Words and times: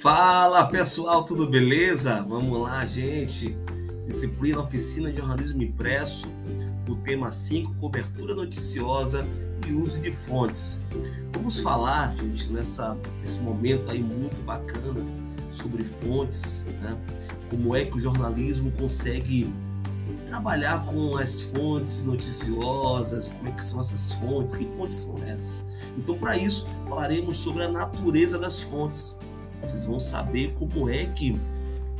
Fala 0.00 0.64
pessoal, 0.64 1.24
tudo 1.24 1.46
beleza? 1.46 2.24
Vamos 2.26 2.58
lá, 2.58 2.86
gente. 2.86 3.54
Disciplina 4.06 4.62
Oficina 4.62 5.12
de 5.12 5.18
Jornalismo 5.18 5.62
Impresso, 5.62 6.26
o 6.88 6.96
tema 6.96 7.30
5, 7.30 7.74
cobertura 7.74 8.34
noticiosa 8.34 9.26
e 9.68 9.72
uso 9.74 9.98
de 9.98 10.10
fontes. 10.10 10.80
Vamos 11.34 11.58
falar, 11.58 12.16
gente, 12.16 12.50
nessa, 12.50 12.96
nesse 13.20 13.40
momento 13.40 13.90
aí 13.90 14.02
muito 14.02 14.42
bacana 14.42 15.04
sobre 15.52 15.84
fontes, 15.84 16.66
né? 16.80 16.96
Como 17.50 17.76
é 17.76 17.84
que 17.84 17.98
o 17.98 18.00
jornalismo 18.00 18.72
consegue 18.72 19.52
trabalhar 20.28 20.82
com 20.86 21.18
as 21.18 21.42
fontes 21.42 22.06
noticiosas, 22.06 23.28
como 23.28 23.48
é 23.48 23.52
que 23.52 23.62
são 23.62 23.80
essas 23.80 24.12
fontes, 24.12 24.56
que 24.56 24.64
fontes 24.78 24.96
são 24.96 25.22
essas. 25.24 25.62
Então, 25.98 26.16
para 26.16 26.38
isso, 26.38 26.66
falaremos 26.88 27.36
sobre 27.36 27.64
a 27.64 27.68
natureza 27.68 28.38
das 28.38 28.62
fontes. 28.62 29.18
Vocês 29.62 29.84
vão 29.84 30.00
saber 30.00 30.54
como 30.58 30.88
é 30.88 31.06
que 31.06 31.38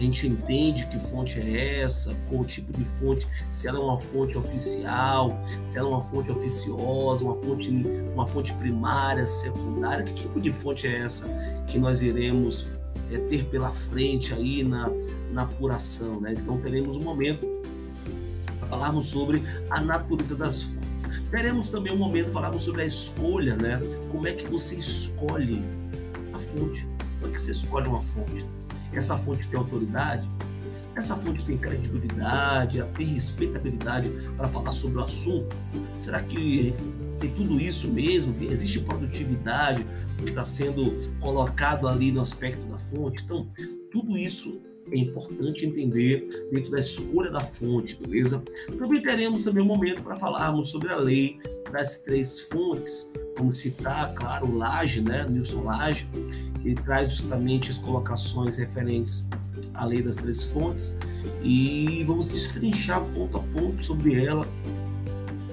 a 0.00 0.02
gente 0.02 0.26
entende 0.26 0.86
que 0.86 0.98
fonte 0.98 1.38
é 1.38 1.82
essa, 1.82 2.16
qual 2.30 2.42
tipo 2.42 2.72
de 2.72 2.84
fonte, 2.98 3.28
se 3.50 3.68
ela 3.68 3.78
é 3.78 3.82
uma 3.82 4.00
fonte 4.00 4.38
oficial, 4.38 5.38
se 5.66 5.76
ela 5.76 5.90
é 5.90 5.92
uma 5.92 6.02
fonte 6.04 6.32
oficiosa, 6.32 7.22
uma 7.22 7.34
fonte, 7.34 7.70
uma 8.14 8.26
fonte 8.26 8.54
primária, 8.54 9.26
secundária, 9.26 10.02
que 10.02 10.14
tipo 10.14 10.40
de 10.40 10.50
fonte 10.50 10.86
é 10.86 11.00
essa 11.00 11.28
que 11.66 11.78
nós 11.78 12.00
iremos 12.00 12.66
é, 13.12 13.18
ter 13.18 13.44
pela 13.44 13.68
frente 13.68 14.32
aí 14.32 14.64
na, 14.64 14.90
na 15.32 15.42
apuração, 15.42 16.18
né? 16.18 16.32
Então 16.32 16.56
teremos 16.62 16.96
um 16.96 17.02
momento 17.02 17.46
para 18.58 18.68
falarmos 18.68 19.10
sobre 19.10 19.42
a 19.68 19.82
natureza 19.82 20.34
das 20.34 20.62
fontes. 20.62 21.04
Teremos 21.30 21.68
também 21.68 21.92
um 21.92 21.98
momento 21.98 22.26
para 22.26 22.34
falarmos 22.34 22.62
sobre 22.62 22.82
a 22.82 22.86
escolha, 22.86 23.54
né? 23.54 23.78
Como 24.10 24.26
é 24.26 24.32
que 24.32 24.48
você 24.48 24.76
escolhe 24.76 25.62
a 26.32 26.38
fonte? 26.38 26.86
Como 27.20 27.30
é 27.30 27.34
que 27.34 27.40
você 27.40 27.50
escolhe 27.50 27.86
uma 27.86 28.02
fonte? 28.02 28.46
Essa 28.94 29.16
fonte 29.18 29.46
tem 29.46 29.58
autoridade? 29.58 30.26
Essa 30.96 31.14
fonte 31.16 31.44
tem 31.44 31.56
credibilidade, 31.56 32.82
tem 32.96 33.06
respeitabilidade 33.06 34.10
para 34.36 34.48
falar 34.48 34.72
sobre 34.72 34.98
o 34.98 35.04
assunto? 35.04 35.54
Será 35.98 36.22
que 36.22 36.74
tem 37.20 37.30
tudo 37.30 37.60
isso 37.60 37.88
mesmo? 37.88 38.34
Existe 38.42 38.80
produtividade 38.80 39.86
que 40.16 40.30
está 40.30 40.44
sendo 40.44 41.10
colocado 41.20 41.86
ali 41.86 42.10
no 42.10 42.22
aspecto 42.22 42.66
da 42.66 42.78
fonte? 42.78 43.22
Então, 43.22 43.46
tudo 43.92 44.16
isso 44.16 44.62
é 44.90 44.96
importante 44.96 45.64
entender 45.64 46.26
dentro 46.50 46.70
da 46.70 46.80
escolha 46.80 47.30
da 47.30 47.40
fonte, 47.40 47.96
beleza? 47.96 48.42
Também 48.78 49.00
teremos 49.02 49.44
também 49.44 49.62
um 49.62 49.66
momento 49.66 50.02
para 50.02 50.16
falarmos 50.16 50.70
sobre 50.70 50.88
a 50.88 50.96
lei 50.96 51.38
das 51.70 52.02
três 52.02 52.40
fontes, 52.40 53.12
Vamos 53.40 53.56
citar, 53.56 54.12
claro, 54.12 54.48
o 54.48 54.54
Lage, 54.54 55.00
né, 55.00 55.26
Nilson 55.26 55.62
Lage, 55.62 56.06
que 56.60 56.74
traz 56.74 57.14
justamente 57.14 57.70
as 57.70 57.78
colocações 57.78 58.58
referentes 58.58 59.30
à 59.72 59.86
lei 59.86 60.02
das 60.02 60.16
três 60.16 60.44
fontes 60.44 60.98
e 61.42 62.04
vamos 62.06 62.28
destrinchar 62.28 63.00
ponto 63.14 63.38
a 63.38 63.40
ponto 63.40 63.82
sobre 63.82 64.22
ela, 64.22 64.46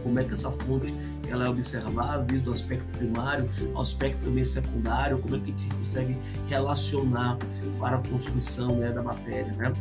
como 0.03 0.19
é 0.19 0.23
que 0.25 0.33
essa 0.33 0.51
fonte 0.51 0.93
ela 1.29 1.45
é 1.45 1.49
observada 1.49 2.23
desde 2.23 2.49
o 2.49 2.53
aspecto 2.53 2.85
primário 2.97 3.49
ao 3.73 3.81
aspecto 3.81 4.21
também 4.25 4.43
secundário, 4.43 5.19
como 5.19 5.37
é 5.37 5.39
que 5.39 5.45
a 5.45 5.57
gente 5.57 5.73
consegue 5.75 6.17
relacionar 6.49 7.37
para 7.79 7.95
a 7.95 7.99
construção 7.99 8.75
né, 8.75 8.91
da 8.91 9.01
matéria. 9.01 9.53
Né? 9.53 9.71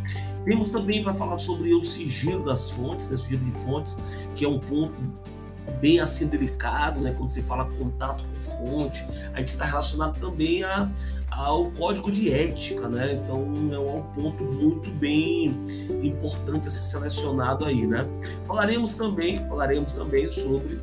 Temos 0.45 0.71
também 0.71 1.03
para 1.03 1.13
falar 1.13 1.39
sobre 1.39 1.75
o 1.75 1.85
sigilo 1.85 2.45
das 2.45 2.71
fontes, 2.71 3.11
né, 3.11 3.17
sigilo 3.17 3.45
de 3.45 3.51
fontes, 3.65 3.97
que 4.37 4.45
é 4.45 4.49
um 4.49 4.61
ponto 4.61 4.95
bem 5.81 6.01
assim 6.01 6.27
delicado, 6.27 7.01
né? 7.01 7.15
Quando 7.17 7.31
você 7.31 7.43
fala 7.43 7.65
contato 7.65 8.25
com 8.25 8.67
fonte, 8.67 9.07
a 9.35 9.41
gente 9.41 9.49
está 9.49 9.65
relacionado 9.65 10.19
também 10.19 10.65
a, 10.65 10.91
ao 11.31 11.71
código 11.73 12.11
de 12.11 12.33
ética, 12.33 12.89
né? 12.89 13.15
Então 13.15 13.39
é 13.73 13.79
um 13.79 14.03
ponto 14.15 14.43
muito 14.45 14.91
bem 14.91 15.49
importante 16.03 16.69
a 16.69 16.71
ser 16.71 16.83
selecionado 16.83 17.65
aí, 17.65 17.87
né? 17.87 18.05
Falaremos 18.47 18.95
também, 18.95 19.47
falaremos 19.49 19.93
também 19.93 20.31
sobre 20.31 20.79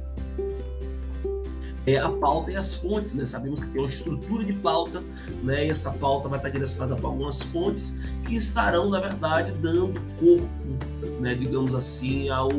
é, 1.85 1.97
a 1.97 2.09
pauta 2.09 2.51
e 2.51 2.55
as 2.55 2.75
fontes, 2.75 3.13
né? 3.13 3.25
Sabemos 3.27 3.59
que 3.59 3.67
tem 3.67 3.81
uma 3.81 3.89
estrutura 3.89 4.43
de 4.43 4.53
pauta, 4.53 5.03
né? 5.43 5.67
E 5.67 5.69
essa 5.69 5.91
pauta 5.91 6.29
vai 6.29 6.39
estar 6.39 6.49
direcionada 6.49 6.95
para 6.95 7.07
algumas 7.07 7.41
fontes 7.41 7.99
que 8.23 8.35
estarão, 8.35 8.89
na 8.89 8.99
verdade, 8.99 9.51
dando 9.53 9.99
corpo, 10.17 10.49
né? 11.19 11.35
Digamos 11.35 11.75
assim, 11.75 12.29
ao, 12.29 12.49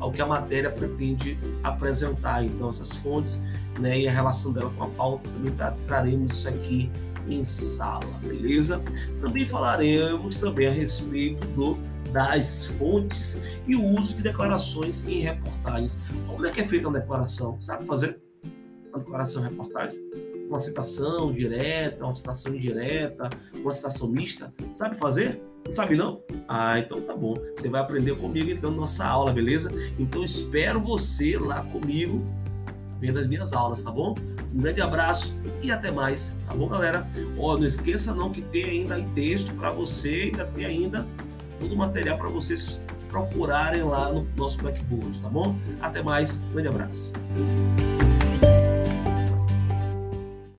ao 0.00 0.10
que 0.10 0.20
a 0.20 0.26
matéria 0.26 0.70
pretende 0.70 1.38
apresentar. 1.62 2.44
Então, 2.44 2.68
essas 2.68 2.96
fontes, 2.96 3.40
né? 3.78 4.00
E 4.00 4.08
a 4.08 4.12
relação 4.12 4.52
dela 4.52 4.70
com 4.76 4.84
a 4.84 4.88
pauta 4.88 5.28
também 5.30 5.52
tá, 5.54 5.74
traremos 5.86 6.32
isso 6.32 6.48
aqui 6.48 6.90
em 7.28 7.44
sala, 7.44 8.04
beleza? 8.20 8.82
Também 9.20 9.46
falaremos 9.46 10.36
também 10.36 10.66
a 10.66 10.70
respeito 10.70 11.46
do 11.48 11.78
das 12.12 12.66
fontes 12.66 13.40
e 13.66 13.74
o 13.74 13.82
uso 13.82 14.14
de 14.14 14.22
declarações 14.22 15.06
em 15.06 15.20
reportagens. 15.20 15.96
Como 16.26 16.44
é 16.44 16.50
que 16.50 16.60
é 16.60 16.68
feita 16.68 16.86
uma 16.86 16.98
declaração? 16.98 17.58
Sabe 17.58 17.86
fazer? 17.86 18.20
Uma 18.92 19.00
declaração 19.00 19.42
reportagem? 19.42 19.98
Uma 20.48 20.60
citação 20.60 21.32
direta, 21.32 22.04
uma 22.04 22.14
citação 22.14 22.54
indireta, 22.54 23.30
uma 23.56 23.74
citação 23.74 24.08
mista? 24.08 24.52
Sabe 24.74 24.96
fazer? 24.96 25.42
Não 25.64 25.72
sabe 25.72 25.96
não? 25.96 26.20
Ah, 26.48 26.78
então 26.78 27.00
tá 27.00 27.16
bom. 27.16 27.34
Você 27.56 27.68
vai 27.68 27.80
aprender 27.80 28.16
comigo 28.16 28.50
então 28.50 28.70
nossa 28.70 29.04
aula, 29.04 29.32
beleza? 29.32 29.72
Então 29.98 30.22
espero 30.22 30.80
você 30.80 31.38
lá 31.38 31.62
comigo 31.64 32.22
vendo 33.00 33.18
as 33.18 33.26
minhas 33.26 33.52
aulas, 33.52 33.82
tá 33.82 33.90
bom? 33.90 34.14
Um 34.54 34.60
grande 34.60 34.80
abraço 34.80 35.34
e 35.60 35.72
até 35.72 35.90
mais, 35.90 36.36
tá 36.46 36.54
bom, 36.54 36.68
galera? 36.68 37.06
Ó, 37.36 37.56
não 37.56 37.66
esqueça 37.66 38.14
não 38.14 38.30
que 38.30 38.40
tem 38.40 38.64
ainda 38.64 39.02
texto 39.14 39.52
para 39.54 39.72
você, 39.72 40.30
ainda 40.32 40.44
tem 40.46 40.64
ainda 40.64 41.06
todo 41.58 41.72
o 41.74 41.76
material 41.76 42.16
para 42.16 42.28
vocês 42.28 42.78
procurarem 43.08 43.82
lá 43.82 44.12
no 44.12 44.26
nosso 44.36 44.56
Blackboard, 44.58 45.18
tá 45.18 45.28
bom? 45.28 45.56
Até 45.80 46.00
mais, 46.00 46.44
grande 46.52 46.68
abraço. 46.68 47.12